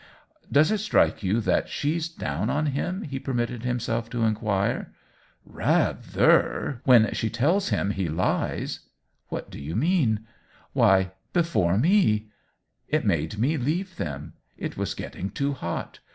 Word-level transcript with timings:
"Does 0.51 0.71
it 0.71 0.79
strike 0.79 1.21
you 1.21 1.39
that 1.41 1.67
she^s 1.67 2.17
down 2.17 2.49
on 2.49 2.65
him?" 2.73 3.03
he 3.03 3.19
permitted 3.19 3.61
himself 3.61 4.09
to 4.09 4.23
inquire." 4.23 4.91
Rather!— 5.45 6.81
when 6.85 7.13
she 7.13 7.29
tells 7.29 7.69
him 7.69 7.91
he 7.91 8.09
lies 8.09 8.79
!""What 9.29 9.51
do 9.51 9.59
you 9.61 9.75
mean?" 9.75 10.25
"Why, 10.73 11.11
before 11.33 11.77
me. 11.77 12.29
It 12.87 13.05
made 13.05 13.37
me 13.37 13.57
leave 13.57 13.97
them; 13.97 14.33
it 14.57 14.75
was 14.75 14.95
getting 14.95 15.29
too 15.29 15.53
hot. 15.53 15.99